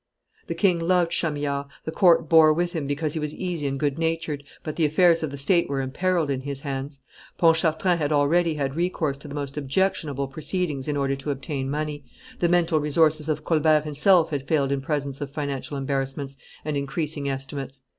The 0.47 0.55
king 0.55 0.79
loved 0.79 1.11
Chamillard; 1.11 1.67
the 1.85 1.91
court 1.91 2.27
bore 2.27 2.51
with 2.53 2.73
him 2.73 2.87
because 2.87 3.13
he 3.13 3.19
was 3.19 3.35
easy 3.35 3.67
and 3.67 3.79
good 3.79 3.99
natured, 3.99 4.43
but 4.63 4.75
the 4.75 4.83
affairs 4.83 5.21
of 5.21 5.29
the 5.29 5.37
state 5.37 5.69
were 5.69 5.79
imperilled 5.79 6.31
in 6.31 6.41
his 6.41 6.61
hands; 6.61 7.01
Pontchartrain 7.37 7.99
had 7.99 8.11
already 8.11 8.55
had 8.55 8.75
recourse 8.75 9.19
to 9.19 9.27
the 9.27 9.35
most 9.35 9.57
objectionable 9.57 10.27
proceedings 10.27 10.87
in 10.87 10.97
order 10.97 11.15
to 11.17 11.29
obtain 11.29 11.69
money; 11.69 12.03
the 12.39 12.49
mental 12.49 12.79
resources 12.79 13.29
of 13.29 13.45
Colbert 13.45 13.83
himself 13.83 14.31
had 14.31 14.47
failed 14.47 14.71
in 14.71 14.81
presence 14.81 15.21
of 15.21 15.29
financial 15.29 15.77
embarrassments 15.77 16.35
and 16.65 16.75
increasing 16.75 17.29
estimates. 17.29 17.83